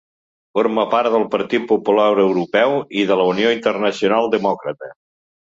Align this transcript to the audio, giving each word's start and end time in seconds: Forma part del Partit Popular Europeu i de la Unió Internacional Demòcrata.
Forma 0.59 0.85
part 0.93 1.09
del 1.15 1.25
Partit 1.35 1.67
Popular 1.71 2.07
Europeu 2.23 2.75
i 3.03 3.05
de 3.13 3.19
la 3.21 3.29
Unió 3.35 3.53
Internacional 3.59 4.33
Demòcrata. 4.39 4.93